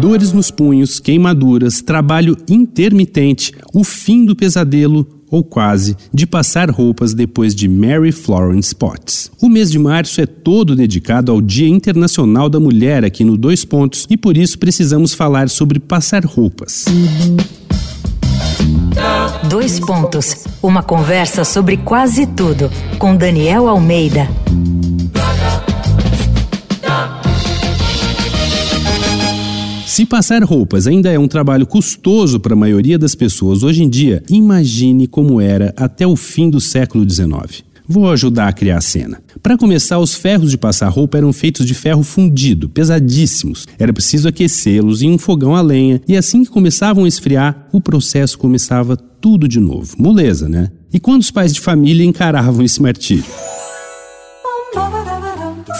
[0.00, 7.14] Dores nos punhos, queimaduras, trabalho intermitente, o fim do pesadelo ou quase, de passar roupas
[7.14, 9.30] depois de Mary Florence Potts.
[9.40, 13.64] O mês de março é todo dedicado ao Dia Internacional da Mulher aqui no Dois
[13.64, 16.84] Pontos e por isso precisamos falar sobre passar roupas.
[19.48, 20.44] Dois Pontos.
[20.62, 24.28] Uma conversa sobre quase tudo com Daniel Almeida.
[29.92, 33.90] Se passar roupas ainda é um trabalho custoso para a maioria das pessoas hoje em
[33.90, 37.62] dia, imagine como era até o fim do século XIX.
[37.86, 39.20] Vou ajudar a criar a cena.
[39.42, 43.66] Para começar, os ferros de passar roupa eram feitos de ferro fundido, pesadíssimos.
[43.78, 47.78] Era preciso aquecê-los em um fogão a lenha, e assim que começavam a esfriar, o
[47.78, 49.94] processo começava tudo de novo.
[49.98, 50.70] Moleza, né?
[50.90, 53.26] E quando os pais de família encaravam esse martírio?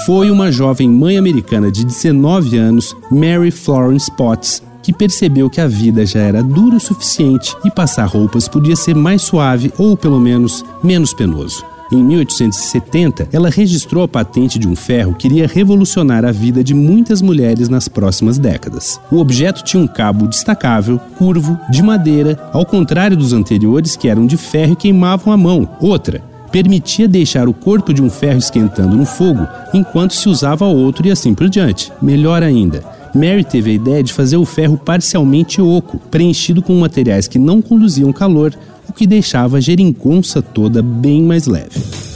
[0.04, 5.68] Foi uma jovem mãe americana de 19 anos, Mary Florence Potts, que percebeu que a
[5.68, 10.18] vida já era dura o suficiente e passar roupas podia ser mais suave ou, pelo
[10.18, 11.64] menos, menos penoso.
[11.92, 16.72] Em 1870, ela registrou a patente de um ferro que iria revolucionar a vida de
[16.72, 18.98] muitas mulheres nas próximas décadas.
[19.10, 24.26] O objeto tinha um cabo destacável, curvo, de madeira, ao contrário dos anteriores que eram
[24.26, 25.68] de ferro e queimavam a mão.
[25.82, 26.22] Outra,
[26.52, 31.10] permitia deixar o corpo de um ferro esquentando no fogo enquanto se usava outro e
[31.10, 31.90] assim por diante.
[32.00, 37.26] Melhor ainda, Mary teve a ideia de fazer o ferro parcialmente oco, preenchido com materiais
[37.26, 38.54] que não conduziam calor,
[38.88, 42.11] o que deixava a geringonça toda bem mais leve.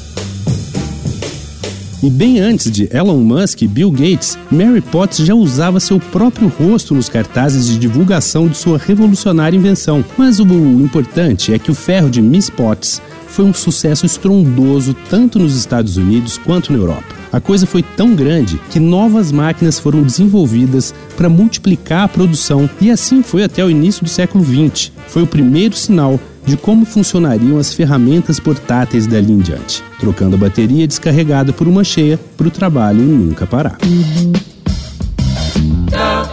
[2.02, 6.48] E bem antes de Elon Musk e Bill Gates, Mary Potts já usava seu próprio
[6.48, 10.04] rosto nos cartazes de divulgação de sua revolucionária invenção.
[10.16, 15.38] Mas o importante é que o ferro de Miss Potts foi um sucesso estrondoso tanto
[15.38, 17.15] nos Estados Unidos quanto na Europa.
[17.36, 22.90] A coisa foi tão grande que novas máquinas foram desenvolvidas para multiplicar a produção e
[22.90, 24.90] assim foi até o início do século XX.
[25.06, 30.38] Foi o primeiro sinal de como funcionariam as ferramentas portáteis dali em diante, trocando a
[30.38, 33.76] bateria descarregada por uma cheia para o trabalho nunca parar.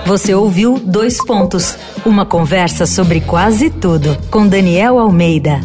[0.06, 1.76] Você ouviu Dois Pontos
[2.06, 5.60] uma conversa sobre quase tudo com Daniel Almeida.